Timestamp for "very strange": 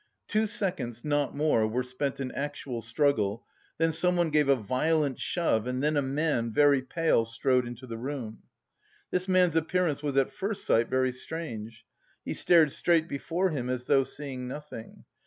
10.89-11.85